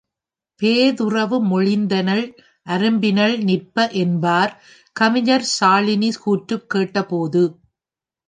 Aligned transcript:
பேதுறவு 0.61 1.37
மொழிந்தனள், 1.49 2.23
அரும்பினள் 2.67 3.43
நிற்ப 3.43 3.87
என்பார் 3.95 4.53
கவிஞர் 4.95 5.47
சாலினி 5.59 6.09
கூற்றுக் 6.23 6.69
கேட்டபோது. 6.69 7.43